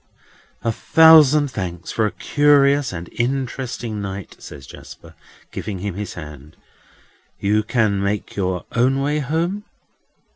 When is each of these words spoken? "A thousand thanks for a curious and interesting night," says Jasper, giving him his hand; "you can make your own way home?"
"A 0.63 0.71
thousand 0.71 1.49
thanks 1.51 1.91
for 1.91 2.07
a 2.07 2.11
curious 2.11 2.91
and 2.91 3.07
interesting 3.19 4.01
night," 4.01 4.35
says 4.39 4.65
Jasper, 4.65 5.13
giving 5.51 5.77
him 5.77 5.93
his 5.93 6.15
hand; 6.15 6.57
"you 7.39 7.61
can 7.61 8.01
make 8.01 8.35
your 8.35 8.65
own 8.71 8.99
way 8.99 9.19
home?" 9.19 9.63